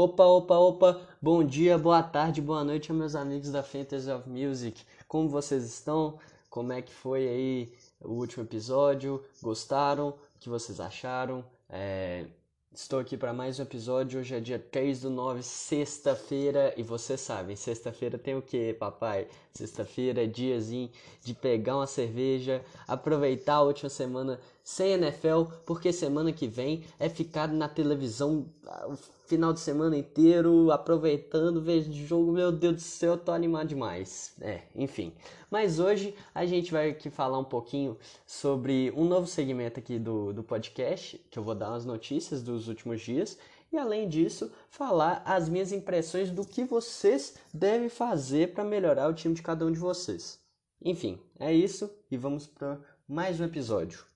[0.00, 4.84] Opa, opa, opa, bom dia, boa tarde, boa noite, meus amigos da Fantasy of Music.
[5.08, 6.20] Como vocês estão?
[6.48, 9.24] Como é que foi aí o último episódio?
[9.42, 10.10] Gostaram?
[10.10, 11.44] O que vocês acharam?
[11.68, 12.26] É,
[12.72, 14.20] Estou aqui para mais um episódio.
[14.20, 16.72] Hoje é dia 3 do 9, sexta-feira.
[16.76, 19.26] E vocês sabem, sexta-feira tem o que, papai?
[19.52, 20.88] Sexta-feira é diazinho
[21.24, 27.08] de pegar uma cerveja, aproveitar a última semana sem NFL, porque semana que vem é
[27.08, 28.46] ficar na televisão
[28.86, 28.96] o
[29.28, 32.32] final de semana inteiro, aproveitando, vejo jogo.
[32.32, 34.34] Meu Deus do céu, tô animado demais.
[34.40, 35.12] É, enfim.
[35.50, 40.32] Mas hoje a gente vai aqui falar um pouquinho sobre um novo segmento aqui do,
[40.32, 43.38] do podcast, que eu vou dar umas notícias dos últimos dias.
[43.70, 49.14] E além disso, falar as minhas impressões do que vocês devem fazer para melhorar o
[49.14, 50.40] time de cada um de vocês.
[50.82, 54.07] Enfim, é isso e vamos para mais um episódio.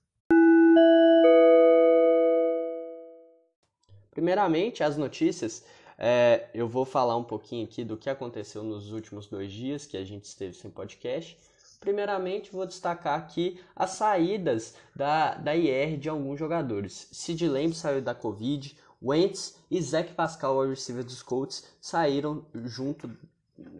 [4.13, 5.63] Primeiramente, as notícias.
[5.97, 9.95] É, eu vou falar um pouquinho aqui do que aconteceu nos últimos dois dias que
[9.95, 11.37] a gente esteve sem podcast.
[11.79, 17.09] Primeiramente, vou destacar aqui as saídas da, da IR de alguns jogadores.
[17.11, 23.09] Sid Lamb saiu da Covid, Wentz e Zach Pascal, o receiver dos Colts, saíram junto,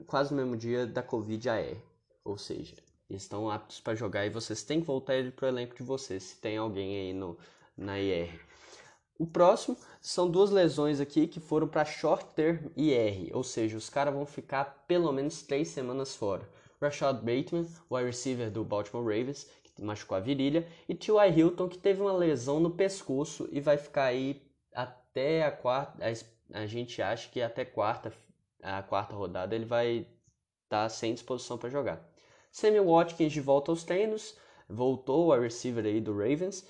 [0.06, 1.78] quase no mesmo dia, da Covid AR.
[2.26, 2.76] Ou seja,
[3.10, 6.24] estão aptos para jogar e vocês têm que voltar ele para o elenco de vocês,
[6.24, 7.38] se tem alguém aí no,
[7.78, 8.40] na IR.
[9.18, 13.90] O próximo são duas lesões aqui que foram para short term IR, ou seja, os
[13.90, 16.50] caras vão ficar pelo menos três semanas fora.
[16.82, 21.40] Rashad Bateman, wide receiver do Baltimore Ravens, que machucou a virilha, e T.Y.
[21.40, 24.42] Hilton, que teve uma lesão no pescoço e vai ficar aí
[24.74, 26.04] até a quarta.
[26.52, 28.14] A, gente acha que até quarta,
[28.62, 30.08] a quarta rodada ele vai
[30.64, 32.08] estar tá sem disposição para jogar.
[32.52, 34.38] Sammy Watkins de volta aos treinos,
[34.70, 36.68] voltou a receiver aí do Ravens.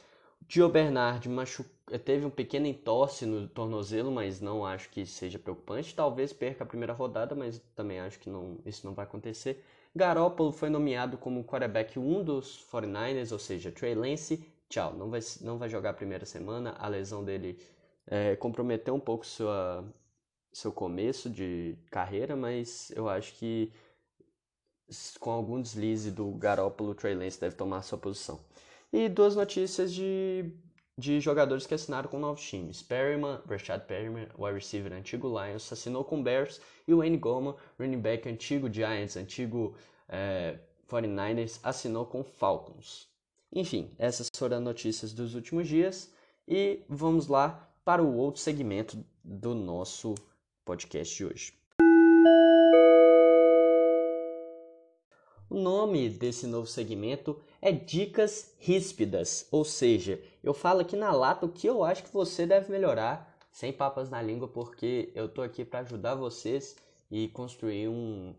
[0.48, 1.66] Gio Bernard machu...
[2.04, 5.96] teve um pequeno entorse no tornozelo, mas não acho que seja preocupante.
[5.96, 9.64] Talvez perca a primeira rodada, mas também acho que não, isso não vai acontecer.
[9.96, 15.20] Garoppolo foi nomeado como quarterback 1 dos 49ers, ou seja, Trey Lance, tchau, não vai,
[15.42, 16.76] não vai jogar a primeira semana.
[16.80, 17.60] A lesão dele
[18.08, 19.86] é, comprometeu um pouco sua,
[20.52, 23.72] seu começo de carreira, mas eu acho que
[25.20, 28.40] com algum deslize do Garoppolo, o Trey Lance deve tomar sua posição.
[28.94, 30.52] E duas notícias de,
[30.96, 32.84] de jogadores que assinaram com novos times.
[32.84, 36.62] Perryman, Rashad Perryman, wide receiver antigo Lions, assinou com Bears.
[36.88, 39.76] E Wayne Goma, running back antigo Giants, antigo
[40.08, 43.08] é, 49ers, assinou com Falcons.
[43.52, 46.14] Enfim, essas foram as notícias dos últimos dias.
[46.48, 50.14] E vamos lá para o outro segmento do nosso
[50.64, 51.64] podcast de hoje.
[55.50, 61.46] O nome desse novo segmento é Dicas Ríspidas, ou seja, eu falo aqui na lata
[61.46, 65.42] o que eu acho que você deve melhorar, sem papas na língua, porque eu tô
[65.42, 66.76] aqui para ajudar vocês
[67.10, 68.36] e construir um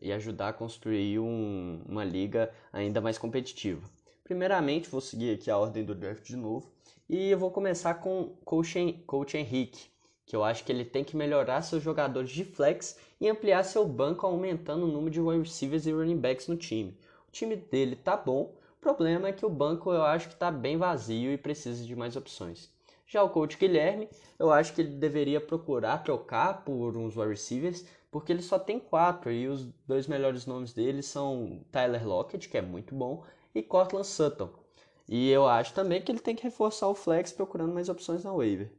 [0.00, 3.86] e ajudar a construir um, uma liga ainda mais competitiva.
[4.24, 6.72] Primeiramente, vou seguir aqui a ordem do draft de novo
[7.06, 9.92] e eu vou começar com Coach, Coach Henrique
[10.24, 13.86] que eu acho que ele tem que melhorar seus jogadores de flex e ampliar seu
[13.86, 16.96] banco aumentando o número de wide receivers e running backs no time.
[17.32, 20.76] Time dele tá bom, o problema é que o banco eu acho que está bem
[20.76, 22.70] vazio e precisa de mais opções.
[23.06, 27.84] Já o coach Guilherme, eu acho que ele deveria procurar trocar por uns wide receivers,
[28.10, 32.58] porque ele só tem quatro e os dois melhores nomes dele são Tyler Lockett, que
[32.58, 34.50] é muito bom, e Cortland Sutton.
[35.08, 38.32] E eu acho também que ele tem que reforçar o flex procurando mais opções na
[38.32, 38.70] waiver.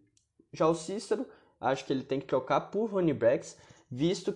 [0.51, 1.27] Já o Cícero,
[1.59, 3.57] acho que ele tem que trocar por running backs,
[3.89, 4.35] visto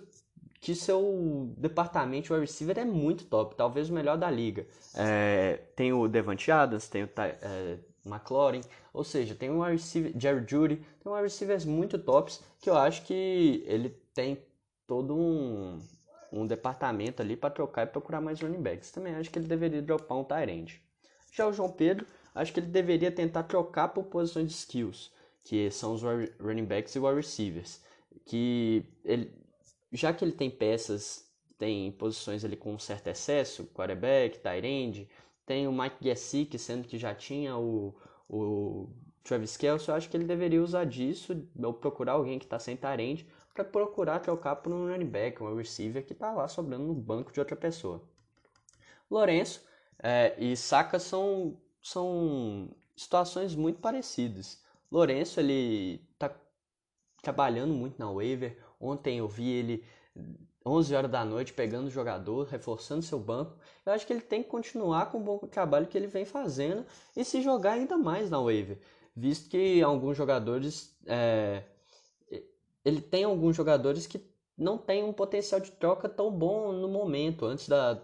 [0.68, 4.68] que seu departamento wide receiver é muito top, talvez o melhor da liga.
[4.94, 8.60] É, tem o Devante Adams, tem o é, McLaurin,
[8.92, 13.04] ou seja, tem um receiver, Jerry Judy, tem um receivers muito tops que eu acho
[13.04, 14.44] que ele tem
[14.86, 15.80] todo um,
[16.34, 18.92] um departamento ali para trocar e procurar mais running backs.
[18.92, 20.82] Também acho que ele deveria dropar um end.
[21.32, 22.06] Já o João Pedro,
[22.36, 25.14] acho que ele deveria tentar trocar por posições de skills
[25.46, 26.02] que são os
[26.42, 27.82] running backs e wide receivers,
[28.26, 29.32] que ele,
[29.92, 35.10] já que ele tem peças, tem posições ali com um certo excesso, quarterback, tight end,
[35.46, 37.96] tem o Mike Gesicki, sendo que já tinha o,
[38.30, 38.90] o
[39.24, 42.78] Travis Kelce, eu acho que ele deveria usar disso, ou procurar alguém que está sem
[43.00, 46.94] end, para procurar trocar por um running back, um receiver que está lá sobrando no
[46.94, 48.02] banco de outra pessoa.
[49.10, 49.66] Lourenço
[50.00, 54.62] é, e Saka são, são situações muito parecidas.
[54.92, 56.34] Lourenço, ele tá
[57.22, 58.58] trabalhando muito na waiver.
[58.80, 59.84] Ontem eu vi ele
[60.66, 63.58] 11 horas da noite pegando o jogador, reforçando seu banco.
[63.86, 66.86] Eu acho que ele tem que continuar com o bom trabalho que ele vem fazendo
[67.16, 68.80] e se jogar ainda mais na waiver,
[69.16, 71.64] visto que alguns jogadores é,
[72.88, 74.26] ele tem alguns jogadores que
[74.58, 78.02] não têm um potencial de troca tão bom no momento, antes da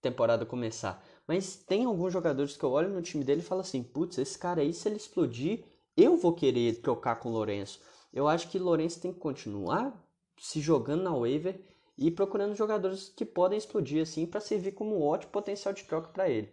[0.00, 1.04] temporada começar.
[1.26, 4.38] Mas tem alguns jogadores que eu olho no time dele e falo assim: putz, esse
[4.38, 5.64] cara aí, se ele explodir,
[5.94, 7.80] eu vou querer trocar com o Lourenço.
[8.12, 9.92] Eu acho que Lourenço tem que continuar
[10.38, 11.60] se jogando na waiver
[11.96, 16.08] e procurando jogadores que podem explodir assim para servir como um ótimo potencial de troca
[16.08, 16.52] para ele.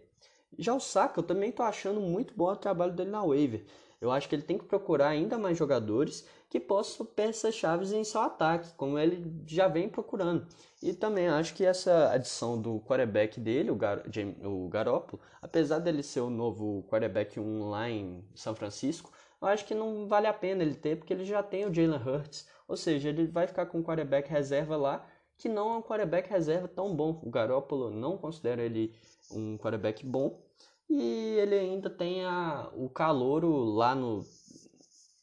[0.58, 3.64] Já o Saka, eu também estou achando muito bom o trabalho dele na waiver.
[4.00, 8.02] Eu acho que ele tem que procurar ainda mais jogadores que possam peças chaves em
[8.02, 10.46] seu ataque, como ele já vem procurando.
[10.82, 14.02] E também acho que essa adição do quarterback dele, o, Gar
[14.44, 19.66] o Garoppolo, apesar dele ser o novo quarterback 1 lá em São Francisco, eu acho
[19.66, 22.48] que não vale a pena ele ter, porque ele já tem o Jalen Hurts.
[22.68, 25.04] Ou seja, ele vai ficar com um quarterback reserva lá,
[25.36, 27.20] que não é um quarterback reserva tão bom.
[27.24, 28.94] O Garoppolo não considera ele
[29.32, 30.40] um quarterback bom.
[30.88, 34.24] E ele ainda tem a, o calouro lá no.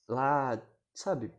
[0.07, 0.61] Lá,
[0.93, 1.31] sabe?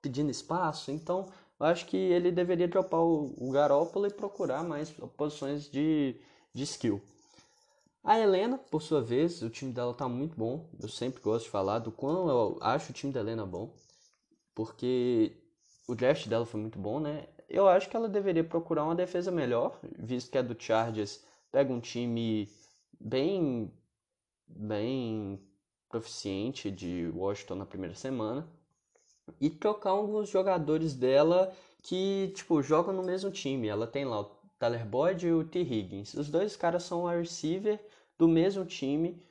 [0.00, 0.90] Pedindo espaço.
[0.90, 1.30] Então,
[1.60, 6.18] eu acho que ele deveria dropar o, o Garoppolo e procurar mais posições de,
[6.54, 7.02] de skill.
[8.04, 10.68] A Helena, por sua vez, o time dela tá muito bom.
[10.78, 13.74] Eu sempre gosto de falar do quão eu acho o time da Helena bom.
[14.54, 15.32] Porque
[15.88, 17.26] o draft dela foi muito bom, né?
[17.48, 21.72] Eu acho que ela deveria procurar uma defesa melhor, visto que a do Chargers pega
[21.72, 22.46] um time
[23.00, 23.72] bem
[24.46, 25.40] bem
[25.88, 28.46] proficiente de Washington na primeira semana
[29.40, 33.68] e trocar alguns jogadores dela que, tipo, jogam no mesmo time.
[33.68, 35.60] Ela tem lá o Tyler Boyd e o T.
[35.60, 36.12] Higgins.
[36.14, 37.80] Os dois caras são a receiver
[38.18, 39.22] do mesmo time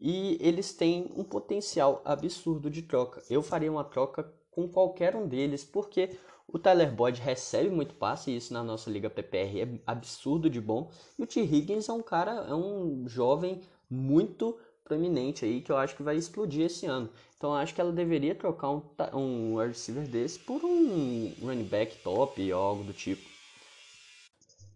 [0.00, 3.22] e eles têm um potencial absurdo de troca.
[3.28, 6.10] Eu faria uma troca com qualquer um deles, porque
[6.48, 10.60] o Tyler Boyd recebe muito passe, e isso na nossa liga PPR é absurdo de
[10.60, 10.90] bom.
[11.18, 11.40] E o T.
[11.40, 16.16] Higgins é um cara, é um jovem muito proeminente aí que eu acho que vai
[16.16, 17.08] explodir esse ano.
[17.36, 18.82] Então acho que ela deveria trocar um,
[19.14, 23.22] um receiver desse por um running back top ou algo do tipo.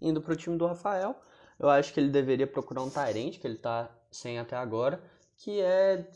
[0.01, 1.17] Indo para o time do Rafael,
[1.59, 5.03] eu acho que ele deveria procurar um Tyrant, que ele está sem até agora,
[5.37, 6.07] que é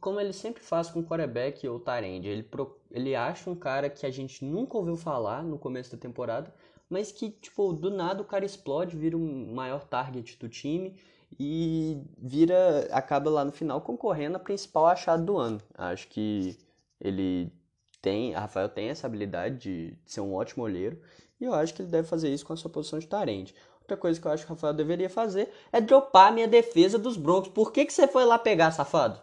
[0.00, 2.24] como ele sempre faz com quarterback ou Tyrant.
[2.24, 2.48] Ele,
[2.90, 6.52] ele acha um cara que a gente nunca ouviu falar no começo da temporada,
[6.88, 10.96] mas que, tipo, do nada o cara explode, vira o um maior target do time
[11.38, 15.60] e vira, acaba lá no final concorrendo a principal achado do ano.
[15.74, 16.58] Acho que
[17.00, 17.52] ele
[18.00, 20.98] tem, Rafael tem essa habilidade de ser um ótimo olheiro
[21.40, 23.54] e eu acho que ele deve fazer isso com a sua posição de Tarente.
[23.88, 26.98] Outra coisa que eu acho que o Rafael deveria fazer é dropar a minha defesa
[26.98, 27.50] dos Broncos.
[27.50, 29.18] Por que, que você foi lá pegar, safado?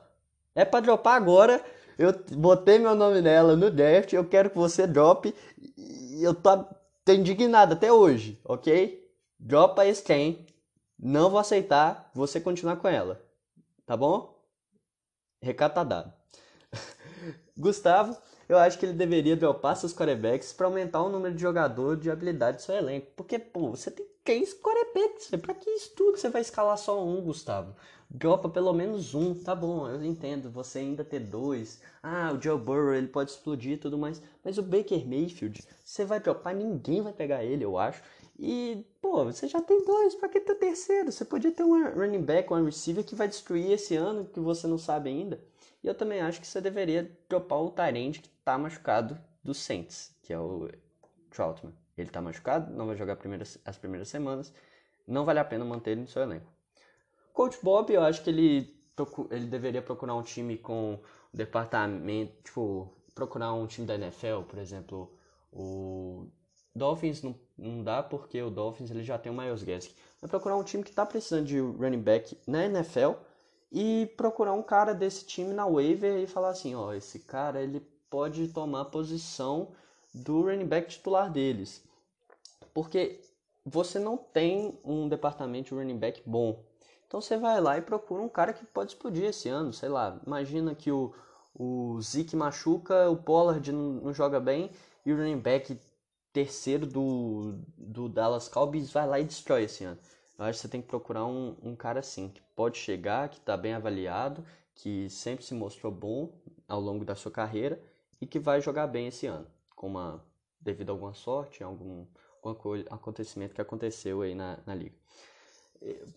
[0.56, 1.64] É para dropar agora.
[2.00, 4.12] Eu botei meu nome nela no draft.
[4.12, 5.36] Eu quero que você drope.
[5.78, 6.66] E eu tô,
[7.06, 9.08] tô indignado até hoje, ok?
[9.40, 10.48] Dropa esse trem.
[10.98, 13.22] Não vou aceitar você continuar com ela.
[13.86, 14.36] Tá bom?
[15.44, 16.14] Recado tá dado.
[17.56, 18.18] Gustavo,
[18.50, 22.10] eu acho que ele deveria dropar seus quarterbacks para aumentar o número de jogador de
[22.10, 23.12] habilidade do seu elenco.
[23.16, 25.30] Porque, pô, você tem 15 quarterbacks.
[25.40, 26.18] Pra que isso tudo?
[26.18, 27.76] Você vai escalar só um, Gustavo.
[28.10, 30.50] Dropa pelo menos um, tá bom, eu entendo.
[30.50, 31.80] Você ainda ter dois.
[32.02, 34.22] Ah, o Joe Burrow, ele pode explodir e tudo mais.
[34.44, 38.02] Mas o Baker Mayfield, você vai dropar, ninguém vai pegar ele, eu acho.
[38.38, 41.12] E, pô, você já tem dois, pra que ter terceiro?
[41.12, 44.68] Você podia ter um running back, um receiver que vai destruir esse ano, que você
[44.68, 45.40] não sabe ainda.
[45.84, 50.12] E eu também acho que você deveria dropar o Tyrande que tá machucado do Saints,
[50.24, 50.68] que é o
[51.30, 51.74] Troutman.
[51.98, 54.54] Ele tá machucado, não vai jogar primeiras, as primeiras semanas.
[55.08, 56.52] Não vale a pena manter ele no seu elenco.
[57.34, 58.76] Coach Bob, eu acho que ele,
[59.30, 61.00] ele deveria procurar um time com
[61.34, 65.12] departamento, tipo, procurar um time da NFL, por exemplo,
[65.52, 66.28] o
[66.76, 69.94] Dolphins não, não dá porque o Dolphins ele já tem o Miles Gaskin.
[70.22, 73.14] Vai procurar um time que está precisando de running back na NFL
[73.72, 77.80] e procurar um cara desse time na waiver e falar assim, ó, esse cara ele
[78.10, 79.72] pode tomar posição
[80.14, 81.82] do running back titular deles.
[82.76, 83.22] Porque
[83.66, 86.62] você não tem um departamento de running back bom.
[87.08, 90.20] Então você vai lá e procura um cara que pode explodir esse ano, sei lá.
[90.28, 91.14] Imagina que o,
[91.58, 94.70] o Zeke machuca, o Pollard não, não joga bem
[95.06, 95.80] e o running back
[96.34, 99.98] terceiro do, do Dallas Cowboys vai lá e destrói esse ano.
[100.38, 103.38] Eu acho que você tem que procurar um, um cara assim, que pode chegar, que
[103.38, 106.30] está bem avaliado, que sempre se mostrou bom
[106.68, 107.82] ao longo da sua carreira
[108.20, 110.22] e que vai jogar bem esse ano, com uma,
[110.60, 112.06] devido a alguma sorte, algum,
[112.50, 114.96] algum acontecimento que aconteceu aí na, na liga.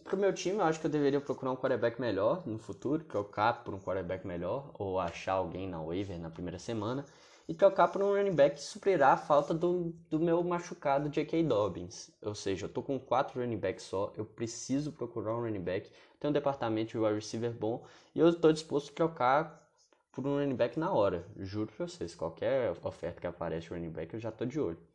[0.05, 3.05] Para o meu time, eu acho que eu deveria procurar um quarterback melhor no futuro,
[3.05, 7.05] trocar por um quarterback melhor, ou achar alguém na waiver na primeira semana
[7.49, 11.43] e trocar por um running back que suprirá a falta do, do meu machucado J.K.
[11.43, 12.11] Dobbins.
[12.23, 15.91] Ou seja, eu tô com quatro running backs só, eu preciso procurar um running back,
[16.21, 19.67] tenho um departamento de wide receiver bom e eu estou disposto a trocar
[20.13, 21.27] por um running back na hora.
[21.39, 24.88] Juro pra vocês, qualquer oferta que aparece running back eu já tô de olho.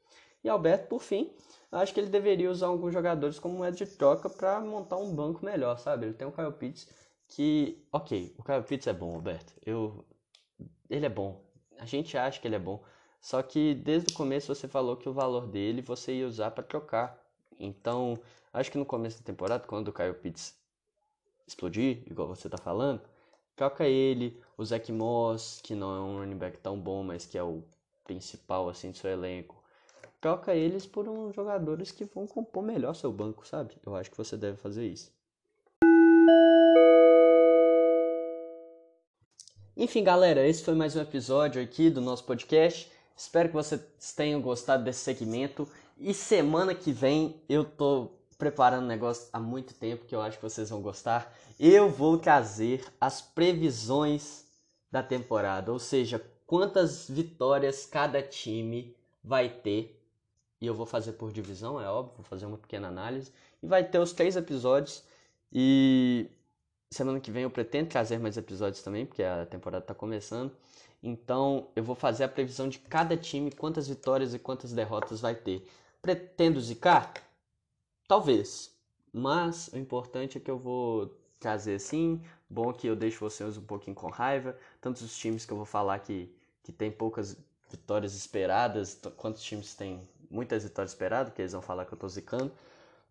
[0.43, 1.31] E Alberto, por fim,
[1.71, 5.43] acho que ele deveria usar alguns jogadores como moeda de troca para montar um banco
[5.45, 6.07] melhor, sabe?
[6.07, 6.87] Ele tem o Kyle Pitts
[7.27, 9.53] que, ok, o Kyle Pitts é bom, Alberto.
[9.65, 10.05] Eu,
[10.89, 11.41] ele é bom.
[11.79, 12.83] A gente acha que ele é bom.
[13.21, 16.63] Só que desde o começo você falou que o valor dele você ia usar para
[16.63, 17.17] trocar.
[17.57, 18.19] Então,
[18.51, 20.55] acho que no começo da temporada, quando o Kyle Pitts
[21.47, 23.01] explodir, igual você tá falando,
[23.55, 27.37] troca ele, o Zach Moss, que não é um running back tão bom, mas que
[27.37, 27.63] é o
[28.03, 29.62] principal assim do seu elenco
[30.23, 33.75] troca eles por uns jogadores que vão compor melhor seu banco, sabe?
[33.85, 35.11] Eu acho que você deve fazer isso.
[39.75, 42.89] Enfim, galera, esse foi mais um episódio aqui do nosso podcast.
[43.17, 43.81] Espero que vocês
[44.15, 45.67] tenham gostado desse segmento.
[45.97, 50.37] E semana que vem eu tô preparando um negócio há muito tempo que eu acho
[50.37, 51.35] que vocês vão gostar.
[51.59, 54.45] Eu vou trazer as previsões
[54.89, 59.99] da temporada, ou seja, quantas vitórias cada time vai ter
[60.63, 63.33] e eu vou fazer por divisão, é óbvio, vou fazer uma pequena análise.
[63.61, 65.03] E vai ter os três episódios.
[65.51, 66.31] E
[66.89, 70.55] semana que vem eu pretendo trazer mais episódios também, porque a temporada está começando.
[71.03, 75.35] Então eu vou fazer a previsão de cada time, quantas vitórias e quantas derrotas vai
[75.35, 75.69] ter.
[76.01, 77.13] Pretendo zicar?
[78.07, 78.71] Talvez.
[79.11, 82.21] Mas o importante é que eu vou trazer assim.
[82.49, 84.57] Bom que eu deixo vocês um pouquinho com raiva.
[84.79, 87.35] Tantos os times que eu vou falar que, que tem poucas
[87.69, 92.09] vitórias esperadas, quantos times tem muitas vitórias esperadas, que eles vão falar que eu tô
[92.09, 92.51] zicando.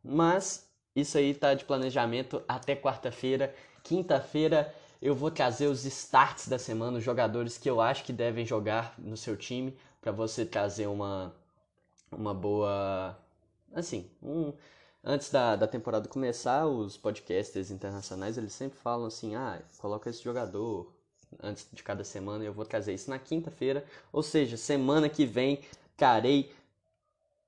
[0.05, 3.55] Mas isso aí tá de planejamento até quarta-feira.
[3.83, 8.45] Quinta-feira eu vou trazer os starts da semana, os jogadores que eu acho que devem
[8.45, 11.35] jogar no seu time, para você trazer uma,
[12.11, 13.19] uma boa.
[13.75, 14.52] Assim, um,
[15.02, 20.23] antes da, da temporada começar, os podcasters internacionais eles sempre falam assim: ah, coloca esse
[20.23, 20.93] jogador
[21.43, 22.45] antes de cada semana.
[22.45, 25.61] Eu vou trazer isso na quinta-feira, ou seja, semana que vem,
[25.97, 26.52] carei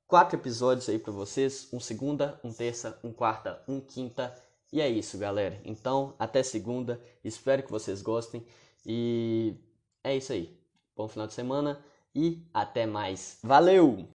[0.06, 4.34] quatro episódios aí para vocês, um segunda, um terça, um quarta, um quinta.
[4.72, 5.60] E é isso, galera.
[5.64, 7.00] Então, até segunda.
[7.22, 8.44] Espero que vocês gostem
[8.84, 9.54] e
[10.02, 10.58] é isso aí.
[10.96, 11.82] Bom final de semana
[12.14, 13.38] e até mais.
[13.42, 14.08] Valeu!